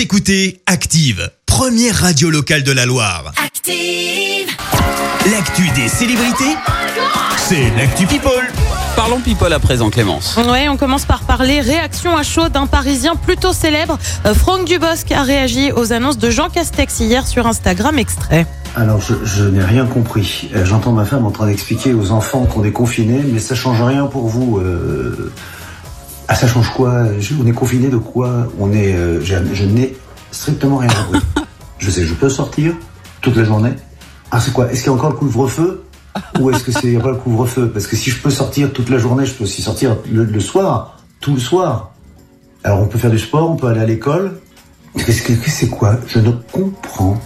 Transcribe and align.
Vous 0.00 0.04
écoutez 0.04 0.62
Active, 0.64 1.30
première 1.44 1.94
radio 1.94 2.30
locale 2.30 2.62
de 2.62 2.72
la 2.72 2.86
Loire. 2.86 3.34
Active. 3.36 4.48
L'actu 5.30 5.68
des 5.78 5.88
célébrités, 5.88 6.56
c'est 7.36 7.68
l'actu 7.76 8.06
People. 8.06 8.50
Parlons 8.96 9.20
people 9.20 9.52
à 9.52 9.58
présent, 9.58 9.90
Clémence. 9.90 10.38
Ouais, 10.38 10.70
on 10.70 10.78
commence 10.78 11.04
par 11.04 11.24
parler 11.24 11.60
réaction 11.60 12.16
à 12.16 12.22
chaud 12.22 12.48
d'un 12.48 12.66
Parisien 12.66 13.14
plutôt 13.14 13.52
célèbre. 13.52 13.98
Euh, 14.24 14.32
Franck 14.32 14.64
Dubosc 14.64 15.12
a 15.12 15.22
réagi 15.22 15.70
aux 15.70 15.92
annonces 15.92 16.16
de 16.16 16.30
Jean 16.30 16.48
Castex 16.48 17.00
hier 17.00 17.26
sur 17.26 17.46
Instagram 17.46 17.98
extrait. 17.98 18.46
Alors, 18.76 19.02
je, 19.02 19.12
je 19.24 19.44
n'ai 19.44 19.62
rien 19.62 19.84
compris. 19.84 20.48
Euh, 20.54 20.64
J'entends 20.64 20.92
ma 20.92 21.04
femme 21.04 21.26
en 21.26 21.30
train 21.30 21.46
d'expliquer 21.46 21.92
aux 21.92 22.10
enfants 22.10 22.46
qu'on 22.46 22.64
est 22.64 22.72
confinés, 22.72 23.20
mais 23.30 23.38
ça 23.38 23.54
change 23.54 23.82
rien 23.82 24.06
pour 24.06 24.28
vous. 24.28 24.60
Euh... 24.60 25.30
Ah, 26.30 26.34
ça 26.36 26.46
change 26.46 26.70
quoi 26.70 27.06
Je- 27.18 27.34
On 27.42 27.46
est 27.46 27.52
confiné 27.52 27.88
de 27.88 27.96
quoi 27.96 28.46
On 28.60 28.72
est. 28.72 28.94
euh, 28.94 29.20
Je, 29.20 29.64
n'ai 29.64 29.96
strictement 30.30 30.76
rien 30.78 30.88
compris. 30.90 31.20
je 31.78 31.90
sais, 31.90 32.04
je 32.04 32.14
peux 32.14 32.28
sortir 32.30 32.72
toute 33.20 33.34
la 33.36 33.42
journée. 33.44 33.72
Ah, 34.30 34.38
c'est 34.40 34.52
quoi? 34.52 34.70
Est-ce 34.70 34.82
qu'il 34.84 34.92
y 34.92 34.94
a 34.94 34.96
encore 34.96 35.10
le 35.10 35.16
couvre-feu? 35.16 35.82
Ou 36.40 36.50
est-ce 36.50 36.62
que 36.62 36.70
c'est 36.72 36.92
pas 36.98 37.10
le 37.10 37.16
couvre-feu? 37.16 37.68
Parce 37.72 37.86
que 37.88 37.96
si 37.96 38.10
je 38.10 38.18
peux 38.20 38.30
sortir 38.30 38.72
toute 38.72 38.90
la 38.90 38.98
journée, 38.98 39.26
je 39.26 39.32
peux 39.34 39.42
aussi 39.44 39.60
sortir 39.60 39.96
le, 40.10 40.24
le 40.24 40.40
soir, 40.40 40.98
tout 41.20 41.34
le 41.34 41.40
soir. 41.40 41.92
Alors, 42.62 42.80
on 42.80 42.86
peut 42.86 42.98
faire 42.98 43.10
du 43.10 43.18
sport, 43.18 43.50
on 43.50 43.56
peut 43.56 43.66
aller 43.66 43.80
à 43.80 43.86
l'école. 43.86 44.38
Qu'est-ce 44.96 45.22
que 45.22 45.32
que 45.32 45.50
c'est 45.50 45.68
quoi? 45.68 45.96
Je 46.06 46.20
ne 46.20 46.30
comprends 46.52 47.20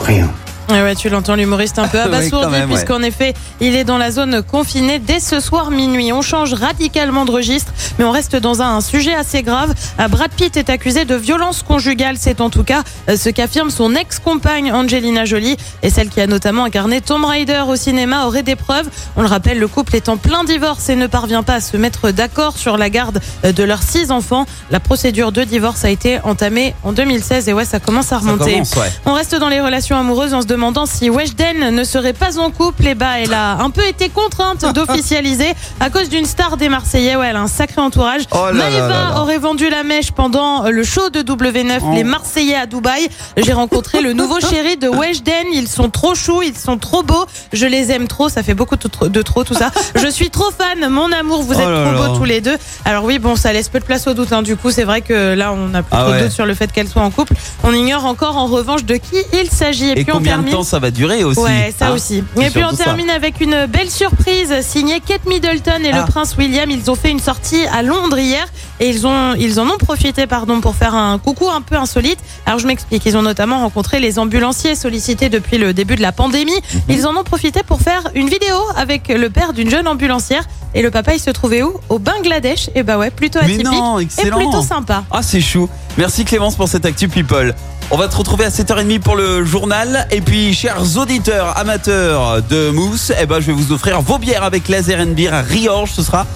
rien. 0.00 0.30
Ouais, 0.68 0.82
ouais, 0.82 0.96
tu 0.96 1.08
l'entends, 1.08 1.36
l'humoriste 1.36 1.78
un 1.78 1.86
peu 1.86 2.00
abasourdi, 2.02 2.52
ouais. 2.52 2.66
puisqu'en 2.66 3.02
effet, 3.02 3.34
il 3.60 3.76
est 3.76 3.84
dans 3.84 3.98
la 3.98 4.10
zone 4.10 4.42
confinée 4.42 4.98
dès 4.98 5.20
ce 5.20 5.38
soir 5.38 5.70
minuit. 5.70 6.12
On 6.12 6.22
change 6.22 6.54
radicalement 6.54 7.24
de 7.24 7.30
registre, 7.30 7.72
mais 7.98 8.04
on 8.04 8.10
reste 8.10 8.34
dans 8.34 8.62
un 8.62 8.80
sujet 8.80 9.14
assez 9.14 9.42
grave. 9.42 9.74
Euh, 10.00 10.08
Brad 10.08 10.30
Pitt 10.32 10.56
est 10.56 10.68
accusé 10.68 11.04
de 11.04 11.14
violence 11.14 11.62
conjugale. 11.62 12.16
C'est 12.18 12.40
en 12.40 12.50
tout 12.50 12.64
cas 12.64 12.82
euh, 13.08 13.16
ce 13.16 13.28
qu'affirme 13.28 13.70
son 13.70 13.94
ex-compagne 13.94 14.72
Angelina 14.72 15.24
Jolie, 15.24 15.56
et 15.82 15.90
celle 15.90 16.08
qui 16.08 16.20
a 16.20 16.26
notamment 16.26 16.64
incarné 16.64 17.00
Tomb 17.00 17.24
Raider 17.24 17.62
au 17.68 17.76
cinéma 17.76 18.26
aurait 18.26 18.42
des 18.42 18.56
preuves. 18.56 18.88
On 19.16 19.22
le 19.22 19.28
rappelle, 19.28 19.60
le 19.60 19.68
couple 19.68 19.94
est 19.94 20.08
en 20.08 20.16
plein 20.16 20.42
divorce 20.42 20.88
et 20.88 20.96
ne 20.96 21.06
parvient 21.06 21.44
pas 21.44 21.54
à 21.54 21.60
se 21.60 21.76
mettre 21.76 22.10
d'accord 22.10 22.56
sur 22.56 22.76
la 22.76 22.90
garde 22.90 23.20
euh, 23.44 23.52
de 23.52 23.62
leurs 23.62 23.82
six 23.82 24.10
enfants. 24.10 24.46
La 24.72 24.80
procédure 24.80 25.30
de 25.30 25.44
divorce 25.44 25.84
a 25.84 25.90
été 25.90 26.18
entamée 26.24 26.74
en 26.82 26.92
2016, 26.92 27.48
et 27.48 27.52
ouais, 27.52 27.64
ça 27.64 27.78
commence 27.78 28.12
à 28.12 28.18
remonter. 28.18 28.54
commence, 28.54 28.74
ouais. 28.74 28.90
On 29.04 29.12
reste 29.12 29.36
dans 29.36 29.48
les 29.48 29.60
relations 29.60 29.96
amoureuses 29.96 30.34
en 30.34 30.42
se 30.42 30.55
demandant 30.56 30.86
si 30.86 31.10
Weshden 31.10 31.70
ne 31.70 31.84
serait 31.84 32.14
pas 32.14 32.38
en 32.38 32.50
couple. 32.50 32.86
Et 32.86 32.94
bah, 32.94 33.18
elle 33.20 33.34
a 33.34 33.58
un 33.62 33.70
peu 33.70 33.86
été 33.86 34.08
contrainte 34.08 34.64
d'officialiser 34.74 35.52
à 35.80 35.90
cause 35.90 36.08
d'une 36.08 36.24
star 36.24 36.56
des 36.56 36.68
Marseillais. 36.70 37.14
Ouais, 37.16 37.28
elle 37.28 37.36
a 37.36 37.40
un 37.42 37.46
sacré 37.46 37.80
entourage. 37.82 38.22
Oh 38.32 38.46
là 38.46 38.52
Maëva 38.52 38.88
là 38.88 38.88
là. 38.88 39.20
aurait 39.20 39.38
vendu 39.38 39.68
la 39.68 39.82
mèche 39.84 40.12
pendant 40.12 40.68
le 40.70 40.82
show 40.82 41.10
de 41.10 41.20
W9, 41.20 41.78
Oh. 41.82 41.92
les 41.94 42.04
Marseillais 42.04 42.54
à 42.56 42.64
Dubaï. 42.66 43.08
J'ai 43.36 43.52
rencontré 43.52 44.00
le 44.00 44.14
nouveau 44.14 44.40
chéri 44.50 44.76
de 44.78 44.88
Weshden. 44.88 45.46
Ils 45.52 45.68
sont 45.68 45.90
trop 45.90 46.14
choux, 46.14 46.42
ils 46.42 46.56
sont 46.56 46.78
trop 46.78 47.02
beaux. 47.02 47.26
Je 47.52 47.66
les 47.66 47.92
aime 47.92 48.08
trop. 48.08 48.28
Ça 48.30 48.42
fait 48.42 48.54
beaucoup 48.54 48.76
de 48.76 49.22
trop, 49.22 49.44
tout 49.44 49.54
ça. 49.54 49.70
Je 49.94 50.06
suis 50.08 50.30
trop 50.30 50.50
fan. 50.50 50.88
Mon 50.90 51.12
amour, 51.12 51.42
vous 51.42 51.52
Oh 51.54 51.60
êtes 51.60 51.68
là 51.68 51.92
trop 51.94 52.06
beaux 52.08 52.16
tous 52.18 52.24
les 52.24 52.40
deux. 52.40 52.56
Alors 52.86 53.04
oui, 53.04 53.18
bon, 53.18 53.36
ça 53.36 53.52
laisse 53.52 53.68
peu 53.68 53.78
de 53.78 53.84
place 53.84 54.06
au 54.06 54.14
doute. 54.14 54.32
hein. 54.32 54.42
Du 54.42 54.56
coup, 54.56 54.70
c'est 54.70 54.84
vrai 54.84 55.02
que 55.02 55.34
là, 55.34 55.52
on 55.52 55.68
n'a 55.68 55.82
plus 55.82 55.90
Ah 55.94 56.00
trop 56.02 56.10
de 56.12 56.16
ouais. 56.16 56.22
doute 56.22 56.32
sur 56.32 56.46
le 56.46 56.54
fait 56.54 56.72
qu'elle 56.72 56.88
soit 56.88 57.02
en 57.02 57.10
couple. 57.10 57.34
On 57.62 57.72
ignore 57.74 58.06
encore 58.06 58.36
en 58.38 58.46
revanche 58.46 58.84
de 58.84 58.96
qui 58.96 59.16
il 59.34 59.50
s'agit. 59.50 59.90
Et 59.90 60.04
puis 60.04 60.12
on 60.14 60.20
termine. 60.22 60.45
Temps 60.50 60.62
ça 60.62 60.78
va 60.78 60.90
durer 60.90 61.24
aussi 61.24 61.40
Ouais, 61.40 61.74
ça 61.78 61.88
hein 61.88 61.92
aussi. 61.94 62.22
Et 62.40 62.50
puis 62.50 62.64
on 62.64 62.74
ça. 62.74 62.84
termine 62.84 63.10
avec 63.10 63.40
une 63.40 63.66
belle 63.66 63.90
surprise 63.90 64.52
signée 64.62 65.00
Kate 65.00 65.26
Middleton 65.26 65.82
et 65.84 65.90
Ah. 65.92 66.00
le 66.00 66.06
prince 66.10 66.36
William. 66.36 66.70
Ils 66.70 66.90
ont 66.90 66.94
fait 66.94 67.10
une 67.10 67.20
sortie 67.20 67.64
à 67.66 67.82
Londres 67.82 68.18
hier 68.18 68.46
et 68.80 68.88
ils 68.88 69.06
ont 69.06 69.34
ils 69.34 69.58
en 69.60 69.66
ont 69.68 69.78
profité 69.78 70.26
pardon 70.26 70.60
pour 70.60 70.74
faire 70.74 70.94
un 70.94 71.18
coucou 71.18 71.48
un 71.48 71.60
peu 71.62 71.76
insolite. 71.76 72.18
Alors 72.46 72.58
je 72.58 72.66
m'explique. 72.66 73.04
Ils 73.06 73.16
ont 73.16 73.22
notamment 73.22 73.60
rencontré 73.60 74.00
les 74.00 74.18
ambulanciers 74.18 74.74
sollicités 74.74 75.28
depuis 75.28 75.58
le 75.58 75.72
début 75.72 75.96
de 75.96 76.02
la 76.02 76.12
pandémie. 76.12 76.52
Mhm. 76.74 76.80
Ils 76.88 77.06
en 77.06 77.16
ont 77.16 77.24
profité 77.24 77.62
pour 77.62 77.80
faire 77.80 78.02
une 78.14 78.28
vidéo 78.28 78.56
avec 78.76 79.08
le 79.08 79.30
père 79.30 79.52
d'une 79.52 79.70
jeune 79.70 79.86
ambulancière 79.88 80.44
et 80.74 80.82
le 80.82 80.90
papa 80.90 81.14
il 81.14 81.20
se 81.20 81.30
trouvait 81.30 81.62
où? 81.62 81.72
Au 81.88 81.98
Bangladesh. 81.98 82.68
Et 82.74 82.82
bah 82.82 82.98
ouais, 82.98 83.10
plutôt 83.10 83.38
Mais 83.40 83.46
atypique 83.54 83.64
non, 83.66 83.98
et 83.98 84.02
excellent. 84.02 84.36
plutôt 84.36 84.62
sympa. 84.62 85.04
Ah, 85.10 85.22
c'est 85.22 85.40
chou. 85.40 85.68
Merci 85.96 86.24
Clémence 86.24 86.54
pour 86.56 86.68
cette 86.68 86.84
actu 86.84 87.08
people. 87.08 87.54
On 87.90 87.96
va 87.96 88.08
te 88.08 88.16
retrouver 88.16 88.44
à 88.44 88.48
7h30 88.48 89.00
pour 89.00 89.16
le 89.16 89.44
journal. 89.44 90.08
Et 90.10 90.20
puis, 90.20 90.52
chers 90.54 90.96
auditeurs 90.96 91.56
amateurs 91.56 92.42
de 92.42 92.70
mousse, 92.70 93.12
eh 93.20 93.26
ben, 93.26 93.38
je 93.40 93.46
vais 93.46 93.52
vous 93.52 93.72
offrir 93.72 94.00
vos 94.00 94.18
bières 94.18 94.42
avec 94.42 94.68
Laser 94.68 95.00
and 95.00 95.12
Beer 95.12 95.28
à 95.32 95.42
Riorge. 95.42 95.92
Ce 95.92 96.02
sera 96.02 96.26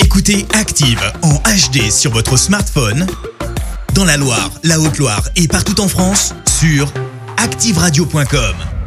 Écoutez 0.00 0.46
Active 0.54 1.00
en 1.22 1.34
HD 1.34 1.90
sur 1.90 2.12
votre 2.12 2.36
smartphone, 2.36 3.06
dans 3.94 4.04
la 4.04 4.16
Loire, 4.16 4.50
la 4.64 4.80
Haute-Loire 4.80 5.22
et 5.36 5.46
partout 5.48 5.80
en 5.80 5.88
France, 5.88 6.34
sur 6.58 6.90
activeradio.com. 7.36 8.77